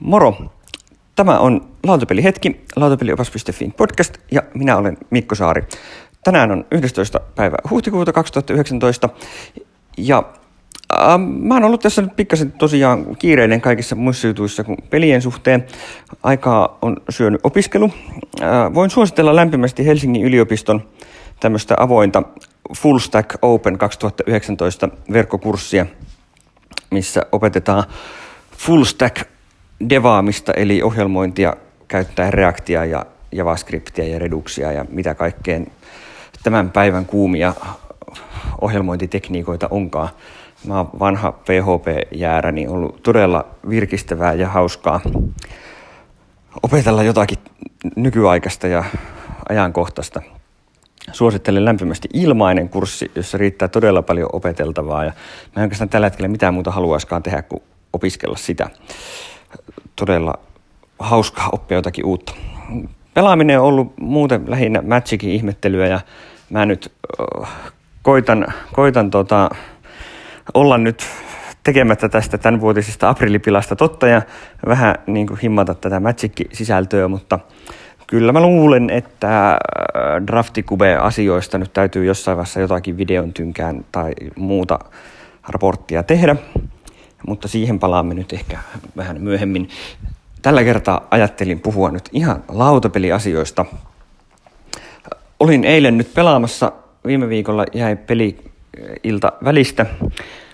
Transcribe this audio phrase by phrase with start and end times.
[0.00, 0.36] Moro!
[1.14, 5.64] Tämä on Lautapelihetki, lautapeliopas.fin podcast ja minä olen Mikko Saari.
[6.24, 7.20] Tänään on 11.
[7.34, 9.08] päivä huhtikuuta 2019
[9.98, 10.22] ja
[10.94, 15.66] äh, mä oon ollut tässä nyt pikkasen tosiaan kiireinen kaikissa muissa jutuissa kuin pelien suhteen.
[16.22, 17.90] Aikaa on syönyt opiskelu.
[18.42, 20.88] Äh, voin suositella lämpimästi Helsingin yliopiston
[21.40, 22.22] tämmöistä avointa
[22.76, 25.86] Full Stack Open 2019 verkkokurssia,
[26.90, 27.84] missä opetetaan
[28.58, 29.35] full stack
[29.90, 31.56] devaamista, eli ohjelmointia
[31.88, 35.66] käyttää Reactia ja JavaScriptia ja Reduxia ja mitä kaikkeen
[36.42, 37.54] tämän päivän kuumia
[38.60, 40.08] ohjelmointitekniikoita onkaan.
[40.66, 45.00] Mä oon vanha PHP-jäärä, niin ollut todella virkistävää ja hauskaa
[46.62, 47.38] opetella jotakin
[47.96, 48.84] nykyaikaista ja
[49.48, 50.22] ajankohtaista.
[51.12, 55.12] Suosittelen lämpimästi ilmainen kurssi, jossa riittää todella paljon opeteltavaa ja
[55.56, 57.62] mä en oikeastaan tällä hetkellä mitään muuta haluaiskaan tehdä kuin
[57.92, 58.70] opiskella sitä
[59.96, 60.34] todella
[60.98, 62.34] hauskaa oppia jotakin uutta.
[63.14, 66.00] Pelaaminen on ollut muuten lähinnä Magicin ihmettelyä ja
[66.50, 67.48] mä nyt uh,
[68.02, 69.50] koitan, koitan tota,
[70.54, 71.02] olla nyt
[71.64, 74.22] tekemättä tästä tämänvuotisesta aprilipilasta totta ja
[74.66, 77.38] vähän niin kuin himmata tätä Magic-sisältöä, mutta
[78.06, 79.58] kyllä mä luulen, että
[80.26, 84.78] Draftikube-asioista nyt täytyy jossain vaiheessa jotakin videon tynkään tai muuta
[85.48, 86.36] raporttia tehdä
[87.26, 88.58] mutta siihen palaamme nyt ehkä
[88.96, 89.68] vähän myöhemmin.
[90.42, 93.64] Tällä kertaa ajattelin puhua nyt ihan lautapeliasioista.
[95.40, 96.72] Olin eilen nyt pelaamassa,
[97.06, 98.38] viime viikolla jäi peli
[99.02, 99.86] ilta välistä,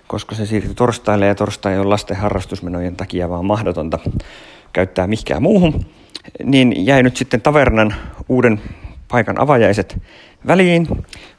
[0.06, 3.98] koska se siirtyi torstaille ja torstai on lasten harrastusmenojen takia vaan mahdotonta
[4.72, 5.86] käyttää mihinkään muuhun.
[6.44, 7.94] Niin jäi nyt sitten tavernan
[8.28, 8.60] uuden
[9.12, 10.02] paikan avajaiset
[10.46, 10.88] väliin,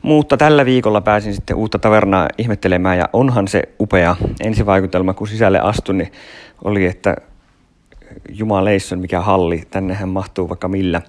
[0.01, 5.59] mutta tällä viikolla pääsin sitten uutta tavernaa ihmettelemään ja onhan se upea ensivaikutelma, kun sisälle
[5.59, 6.11] astun, niin
[6.63, 7.15] oli, että
[8.29, 11.01] jumaleisson mikä halli, tännehän mahtuu vaikka millä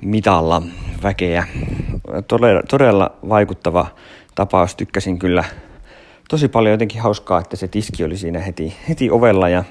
[0.00, 0.62] mitalla
[1.02, 1.46] väkeä.
[2.28, 3.86] Todella, todella vaikuttava
[4.34, 5.44] tapaus, tykkäsin kyllä
[6.28, 9.64] tosi paljon jotenkin hauskaa, että se tiski oli siinä heti, heti ovella ja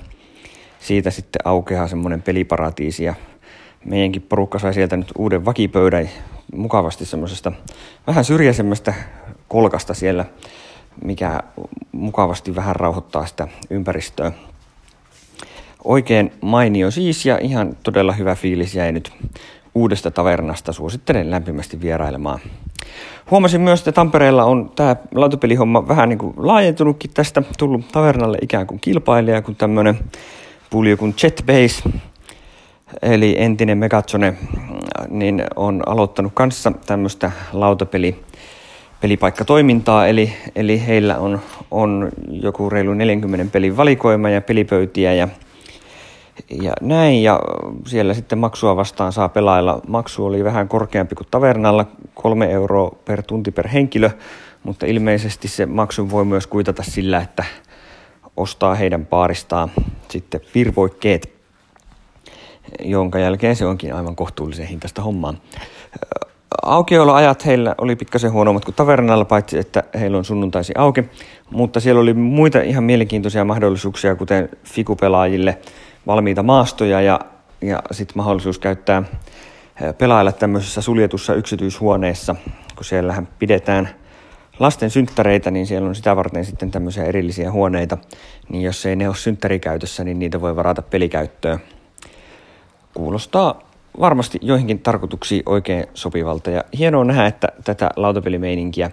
[0.79, 3.13] siitä sitten aukeaa semmoinen peliparatiisi ja
[3.86, 6.09] meidänkin porukka sai sieltä nyt uuden vakipöydän
[6.56, 7.52] mukavasti semmoisesta
[8.08, 8.94] vähän syrjäisemmästä
[9.47, 10.25] kolkasta siellä,
[11.03, 11.40] mikä
[11.92, 14.31] mukavasti vähän rauhoittaa sitä ympäristöä.
[15.84, 19.14] Oikein mainio siis ja ihan todella hyvä fiilis jäi nyt
[19.75, 20.74] uudesta tavernasta.
[20.74, 22.40] Suosittelen lämpimästi vierailemaan.
[23.31, 28.68] Huomasin myös, että Tampereella on tämä lautapelihomma vähän niin kuin laajentunutkin tästä, tullut tavernalle ikään
[28.68, 30.00] kuin kilpailija, kun tämmöinen
[30.69, 31.90] puljo kuin Jetbase,
[33.02, 34.34] eli entinen Megazone,
[35.09, 38.16] niin on aloittanut kanssa tämmöistä lautapeli
[39.02, 41.40] pelipaikkatoimintaa, eli, eli heillä on,
[41.72, 45.28] on joku reilu 40 pelin valikoima ja pelipöytiä ja,
[46.62, 47.40] ja näin, ja
[47.88, 49.81] siellä sitten maksua vastaan saa pelailla.
[49.88, 54.09] Maksu oli vähän korkeampi kuin tavernalla, kolme euroa per tunti per henkilö,
[54.63, 57.44] mutta ilmeisesti se maksun voi myös kuitata sillä, että
[58.38, 59.72] ostaa heidän paaristaan
[60.09, 61.41] sitten virvoikkeet
[62.83, 65.33] jonka jälkeen se onkin aivan kohtuullisen hintaista hommaa.
[66.63, 71.03] Aukioloajat heillä oli pikkasen huonommat kuin tavernalla, paitsi että heillä on sunnuntaisi auki,
[71.51, 75.57] mutta siellä oli muita ihan mielenkiintoisia mahdollisuuksia, kuten fikupelaajille
[76.07, 77.19] valmiita maastoja ja,
[77.61, 79.03] ja sitten mahdollisuus käyttää
[79.97, 82.35] pelailla tämmöisessä suljetussa yksityishuoneessa,
[82.75, 83.89] kun siellähän pidetään
[84.59, 87.97] lasten synttäreitä, niin siellä on sitä varten sitten tämmöisiä erillisiä huoneita,
[88.50, 91.59] niin jos ei ne ole synttärikäytössä, niin niitä voi varata pelikäyttöön
[92.94, 93.62] kuulostaa
[94.00, 96.50] varmasti joihinkin tarkoituksiin oikein sopivalta.
[96.50, 98.91] Ja hienoa nähdä, että tätä lautapelimeininkiä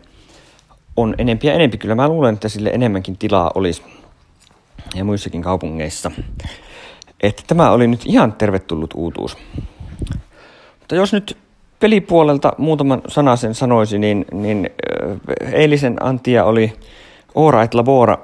[0.97, 1.79] on enempi ja enempi.
[1.79, 3.83] Kyllä mä luulen, että sille enemmänkin tilaa olisi
[4.95, 6.11] ja muissakin kaupungeissa.
[7.23, 9.37] Että tämä oli nyt ihan tervetullut uutuus.
[10.79, 11.39] Mutta jos nyt
[11.81, 14.71] pelipuolelta muutaman sanasen sanoisi, niin, niin
[15.53, 16.73] eilisen Antia oli
[17.35, 18.19] Ora et Labora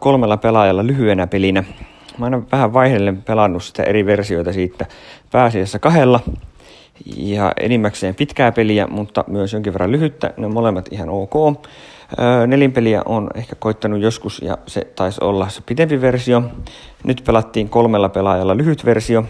[0.00, 1.64] kolmella pelaajalla lyhyenä pelinä–
[2.18, 4.86] Mä aina vähän vaihellen pelannut sitä eri versioita siitä
[5.32, 6.20] pääasiassa kahdella
[7.16, 10.34] ja enimmäkseen pitkää peliä, mutta myös jonkin verran lyhyttä.
[10.36, 11.32] Ne molemmat ihan ok.
[12.46, 16.42] Nelinpeliä on ehkä koittanut joskus ja se taisi olla se pidempi versio.
[17.04, 19.24] Nyt pelattiin kolmella pelaajalla lyhyt versio,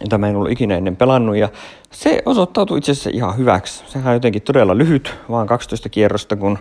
[0.00, 1.48] jota mä en ollut ikinä ennen pelannut ja
[1.90, 3.84] se osoittautui itse asiassa ihan hyväksi.
[3.86, 6.58] Sehän on jotenkin todella lyhyt, vaan 12 kierrosta, kun,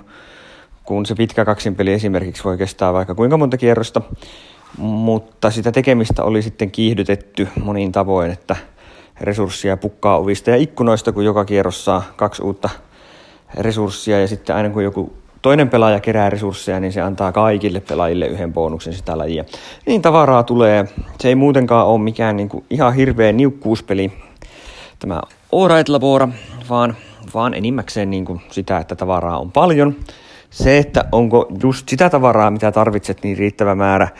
[0.84, 4.02] kun se pitkä kaksinpeli esimerkiksi voi kestää vaikka kuinka monta kierrosta
[4.78, 8.56] mutta sitä tekemistä oli sitten kiihdytetty monin tavoin, että
[9.22, 12.70] resursseja pukkaa ovista ja ikkunoista, kun joka kierros saa kaksi uutta
[13.60, 18.28] resurssia ja sitten aina kun joku toinen pelaaja kerää resursseja, niin se antaa kaikille pelaajille
[18.28, 19.46] yhden bonuksen sitä lajia.
[19.86, 20.86] Niin tavaraa tulee.
[21.20, 24.12] Se ei muutenkaan ole mikään niin kuin ihan hirveä niukkuuspeli,
[25.00, 26.30] tämä Alright Labora,
[26.70, 26.96] vaan,
[27.34, 29.96] vaan enimmäkseen niin kuin sitä, että tavaraa on paljon.
[30.50, 34.14] Se, että onko just sitä tavaraa, mitä tarvitset, niin riittävä määrä, ää,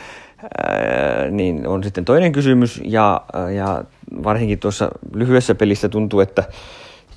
[1.30, 2.80] niin on sitten toinen kysymys.
[2.84, 3.20] Ja,
[3.54, 3.84] ja
[4.24, 6.44] varsinkin tuossa lyhyessä pelissä tuntuu, että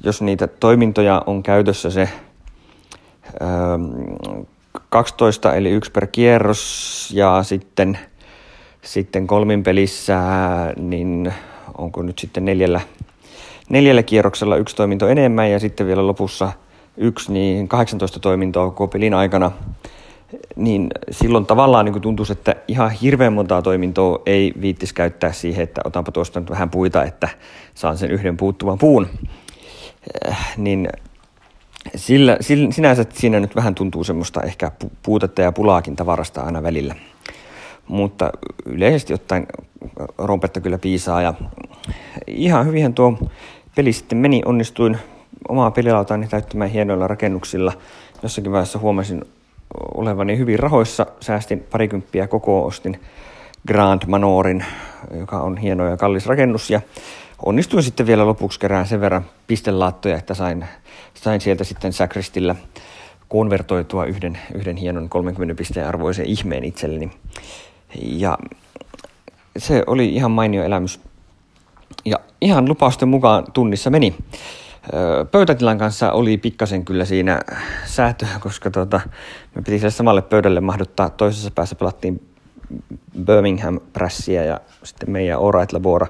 [0.04, 2.10] jos niitä toimintoja on käytössä se
[4.89, 8.00] 12 eli yksi per kierros ja sitten,
[8.81, 10.19] sitten kolmin pelissä,
[10.77, 11.33] niin
[11.77, 12.81] onko nyt sitten neljällä,
[13.69, 16.51] neljällä kierroksella yksi toiminto enemmän ja sitten vielä lopussa
[16.98, 19.51] yksi, niin 18 toimintoa koko pelin aikana,
[20.55, 25.81] niin silloin tavallaan niin tuntuisi, että ihan hirveän montaa toimintoa ei viittisi käyttää siihen, että
[25.85, 27.29] otanpa tuosta nyt vähän puita, että
[27.75, 29.07] saan sen yhden puuttuvan puun.
[30.27, 30.89] Äh, niin
[31.95, 34.71] sillä, sillä, sinänsä siinä nyt vähän tuntuu semmoista ehkä
[35.03, 36.95] puutetta ja pulaakin tavarasta aina välillä.
[37.87, 38.31] Mutta
[38.65, 39.47] yleisesti ottaen
[40.17, 41.33] rompetta kyllä piisaa ja
[42.27, 43.17] ihan hyvinhän tuo
[43.75, 44.41] peli sitten meni.
[44.45, 44.97] Onnistuin
[45.47, 47.73] omaa pelilautaani täyttämään hienoilla rakennuksilla.
[48.23, 49.21] Jossakin vaiheessa huomasin
[49.94, 51.06] olevani hyvin rahoissa.
[51.21, 53.00] Säästin parikymppiä koko, ostin
[53.68, 54.66] Grand Manorin,
[55.19, 56.69] joka on hieno ja kallis rakennus.
[56.69, 56.81] Ja
[57.45, 60.66] onnistuin sitten vielä lopuksi kerään sen verran pistelaattoja, että sain,
[61.13, 62.56] sain sieltä sitten Sacristillä
[63.27, 67.12] konvertoitua yhden, yhden hienon 30 pisteen arvoisen ihmeen itselleni.
[68.01, 68.38] Ja
[69.57, 71.00] se oli ihan mainio elämys.
[72.06, 74.15] Ja ihan lupausten mukaan tunnissa meni.
[75.31, 77.39] Pöytätilan kanssa oli pikkasen kyllä siinä
[77.86, 79.01] säätöä, koska tota,
[79.56, 81.09] me piti sille samalle pöydälle mahduttaa.
[81.09, 82.30] Toisessa päässä pelattiin
[83.25, 86.07] Birmingham Pressia ja sitten meidän Alright Labora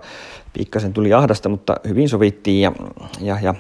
[0.53, 2.71] pikkasen tuli ahdasta, mutta hyvin sovittiin ja,
[3.21, 3.53] ja, ja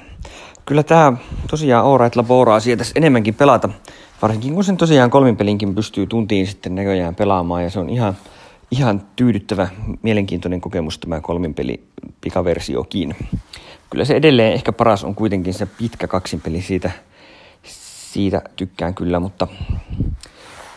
[0.65, 1.13] kyllä tämä
[1.49, 3.69] tosiaan Alright Laboraa sietäisi enemmänkin pelata,
[4.21, 8.17] varsinkin kun sen tosiaan kolmin pelinkin pystyy tuntiin sitten näköjään pelaamaan ja se on ihan,
[8.71, 9.67] ihan tyydyttävä,
[10.01, 11.83] mielenkiintoinen kokemus tämä kolmin peli
[12.21, 13.15] pikaversiokin.
[13.89, 16.91] Kyllä se edelleen ehkä paras on kuitenkin se pitkä kaksinpeli, siitä,
[18.11, 19.47] siitä tykkään kyllä, mutta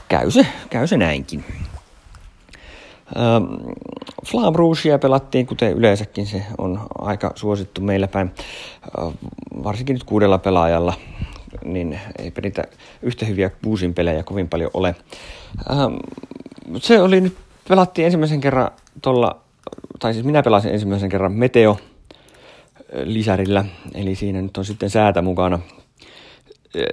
[0.08, 1.44] käy se, käy se näinkin.
[3.16, 3.44] Ähm,
[4.26, 8.30] Flam Rougeia pelattiin, kuten yleensäkin se on aika suosittu meillä päin,
[8.98, 9.14] äh,
[9.64, 10.94] varsinkin nyt kuudella pelaajalla,
[11.64, 12.64] niin ei niitä
[13.02, 14.94] yhtä hyviä buusin pelejä kovin paljon ole.
[15.70, 15.94] Ähm,
[16.78, 17.36] se oli nyt,
[17.68, 18.70] pelattiin ensimmäisen kerran
[19.02, 19.40] tuolla,
[19.98, 21.78] tai siis minä pelasin ensimmäisen kerran Meteo
[23.04, 23.64] lisärillä,
[23.94, 25.58] eli siinä nyt on sitten säätä mukana.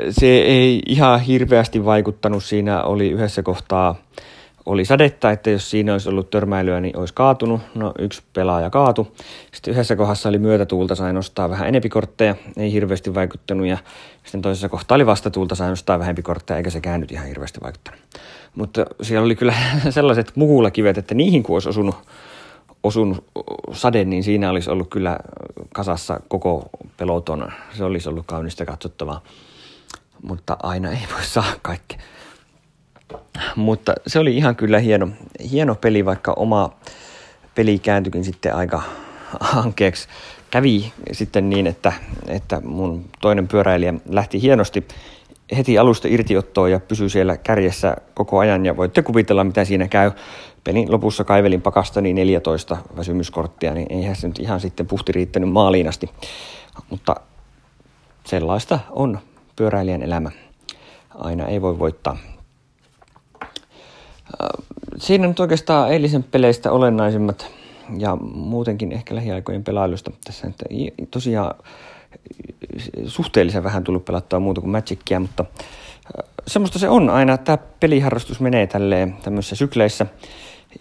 [0.10, 3.95] Se ei ihan hirveästi vaikuttanut, siinä oli yhdessä kohtaa
[4.69, 7.62] oli sadetta, että jos siinä olisi ollut törmäilyä, niin olisi kaatunut.
[7.75, 9.16] No yksi pelaaja kaatu.
[9.54, 13.68] Sitten yhdessä kohdassa oli myötätuulta, sai nostaa vähän enempi kortteja, ei hirveästi vaikuttanut.
[13.68, 13.77] Ja
[14.24, 18.00] sitten toisessa kohtaa oli vastatuulta, sai nostaa vähempi kortteja, eikä se nyt ihan hirveästi vaikuttanut.
[18.56, 19.54] Mutta siellä oli kyllä
[19.89, 21.95] sellaiset muhulakivet, että niihin kun olisi osunut,
[22.83, 23.25] osunut
[23.72, 25.18] sade, niin siinä olisi ollut kyllä
[25.74, 27.51] kasassa koko peloton.
[27.77, 29.22] Se olisi ollut kaunista katsottavaa.
[30.22, 32.00] Mutta aina ei voi saa kaikkea.
[33.56, 35.08] Mutta se oli ihan kyllä hieno,
[35.52, 36.70] hieno peli, vaikka oma
[37.56, 38.82] peli kääntyikin sitten aika
[39.40, 40.08] hankeeksi.
[40.52, 41.94] Kävi sitten niin, että,
[42.28, 44.88] että mun toinen pyöräilijä lähti hienosti
[45.58, 48.66] heti alusta irtiottoon ja pysyi siellä kärjessä koko ajan.
[48.66, 50.12] Ja voitte kuvitella, mitä siinä käy.
[50.64, 55.88] Pelin lopussa kaivelin pakastani 14 väsymyskorttia, niin eihän se nyt ihan sitten puhti riittänyt maaliin
[55.88, 56.10] asti.
[56.89, 57.16] Mutta
[58.24, 59.20] sellaista on
[59.56, 60.32] pyöräilijän elämä.
[61.16, 62.18] Aina ei voi voittaa.
[65.00, 67.51] Siinä nyt oikeastaan eilisen peleistä olennaisimmat
[67.98, 70.65] ja muutenkin ehkä lähiaikojen pelailusta tässä että
[71.12, 71.56] tosiaan
[73.06, 75.46] suhteellisen vähän tullut pelattua muuta kuin Magicia, mutta
[76.48, 80.06] semmoista se on aina, tämä peliharrastus menee tälleen tämmöisissä sykleissä.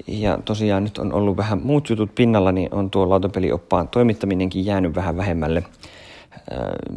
[0.07, 4.95] Ja tosiaan nyt on ollut vähän muut jutut pinnalla, niin on tuo lautapelioppaan toimittaminenkin jäänyt
[4.95, 5.63] vähän vähemmälle.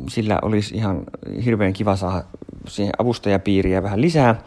[0.10, 1.04] Sillä olisi ihan
[1.46, 2.24] hirveän kiva saada
[2.68, 4.42] siihen avustajapiiriä vähän lisää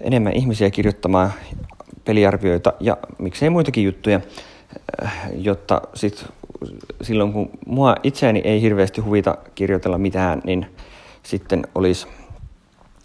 [0.00, 1.32] enemmän ihmisiä kirjoittamaan
[2.04, 4.20] peliarvioita ja miksei muitakin juttuja,
[5.02, 6.24] äh, jotta sit
[7.02, 10.66] silloin kun mua itseäni ei hirveästi huvita kirjoitella mitään, niin
[11.22, 12.06] sitten olisi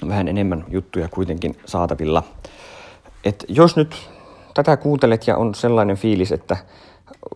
[0.07, 2.23] vähän enemmän juttuja kuitenkin saatavilla.
[3.23, 4.09] Et jos nyt
[4.53, 6.57] tätä kuuntelet ja on sellainen fiilis, että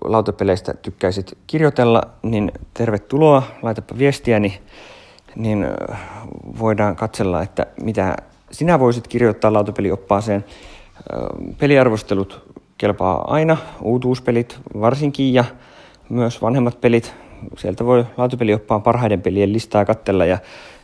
[0.04, 4.54] lautapeleistä tykkäisit kirjoitella, niin tervetuloa, laitapa viestiä, niin,
[5.36, 6.00] niin äh,
[6.60, 8.16] voidaan katsella, että mitä
[8.52, 10.46] sinä voisit kirjoittaa lautapelioppaaseen.
[11.58, 15.46] Peliarvostelut kelpaa aina, uutuuspelit varsinkin ja
[16.10, 17.14] myös vanhemmat pelit.
[17.58, 20.38] Sieltä voi lautapelioppaan parhaiden pelien listaa kattella ja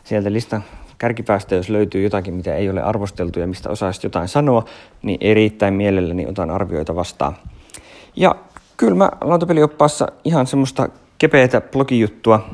[0.04, 0.64] sieltä listan
[0.98, 4.64] kärkipäästä, jos löytyy jotakin, mitä ei ole arvosteltu ja mistä osaisi jotain sanoa,
[5.02, 7.36] niin erittäin mielelläni otan arvioita vastaan.
[8.16, 8.34] Ja
[8.76, 12.48] kyllä mä lautapelioppaassa ihan semmoista kepeätä blogijuttua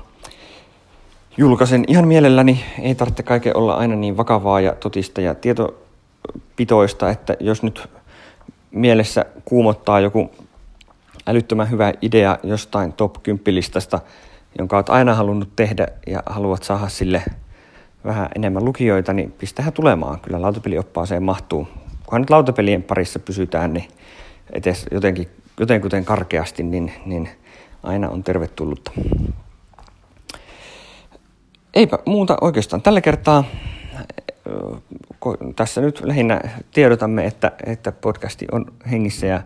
[1.37, 2.65] julkaisen ihan mielelläni.
[2.83, 5.35] Ei tarvitse kaiken olla aina niin vakavaa ja totista ja
[6.33, 7.89] tietopitoista, että jos nyt
[8.71, 10.31] mielessä kuumottaa joku
[11.27, 14.01] älyttömän hyvä idea jostain top 10 listasta,
[14.59, 17.23] jonka olet aina halunnut tehdä ja haluat saada sille
[18.05, 20.21] vähän enemmän lukijoita, niin pistähän tulemaan.
[20.21, 21.69] Kyllä lautapelioppaaseen mahtuu.
[22.07, 23.89] Kunhan nyt lautapelien parissa pysytään, niin
[24.53, 25.29] etes jotenkin,
[25.61, 27.29] jotenkuten karkeasti, niin, niin
[27.83, 28.91] aina on tervetullutta.
[31.75, 33.45] Eipä muuta oikeastaan tällä kertaa.
[35.57, 36.41] Tässä nyt lähinnä
[36.75, 39.43] tiedotamme, että, että podcasti on hengissä ja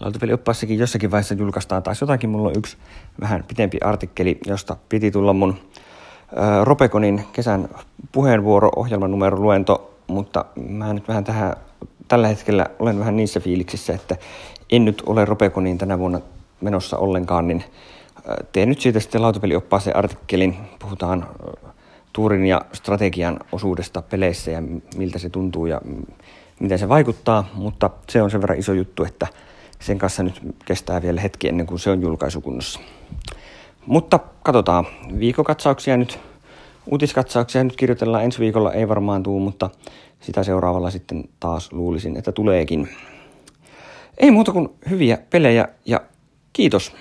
[0.00, 2.30] lautapelioppaassakin jossakin vaiheessa julkaistaan taas jotakin.
[2.30, 2.76] Mulla on yksi
[3.20, 5.58] vähän pitempi artikkeli, josta piti tulla mun
[6.64, 7.68] Ropekonin kesän
[8.12, 11.56] puheenvuoro-ohjelman numero luento, mutta mä nyt vähän tähän,
[12.08, 14.16] tällä hetkellä olen vähän niissä fiiliksissä, että
[14.72, 16.20] en nyt ole Ropekoniin tänä vuonna
[16.60, 17.64] menossa ollenkaan, niin
[18.52, 20.56] teen nyt siitä sitten lautapelioppaaseen artikkelin.
[20.78, 21.26] Puhutaan
[22.18, 24.62] tuurin ja strategian osuudesta peleissä ja
[24.96, 25.80] miltä se tuntuu ja
[26.60, 29.26] miten se vaikuttaa, mutta se on sen verran iso juttu, että
[29.80, 32.80] sen kanssa nyt kestää vielä hetki ennen kuin se on julkaisukunnossa.
[33.86, 34.86] Mutta katsotaan,
[35.18, 36.18] viikokatsauksia nyt,
[36.86, 39.70] uutiskatsauksia nyt kirjoitellaan ensi viikolla, ei varmaan tuu, mutta
[40.20, 42.88] sitä seuraavalla sitten taas luulisin, että tuleekin.
[44.18, 46.00] Ei muuta kuin hyviä pelejä ja
[46.52, 46.92] kiitos.